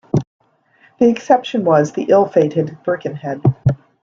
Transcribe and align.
The 0.97 1.07
exception 1.09 1.63
was 1.63 1.91
the 1.91 2.07
ill-fated 2.09 2.79
"Birkenhead". 2.83 3.39